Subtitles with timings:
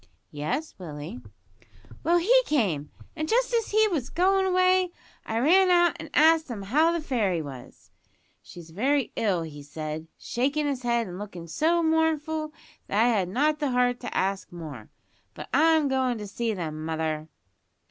[0.31, 1.19] "Yes, Willie."
[2.03, 4.89] "Well, he came, and just as he was goin' away
[5.27, 7.91] I ran out an' asked him how the fairy was.
[8.43, 12.51] `She's very ill,' he said, shakin' his head, and lookin' so mournful
[12.87, 14.89] that I had not the heart to ask more.
[15.35, 17.27] But I'm goin' to see them, mother."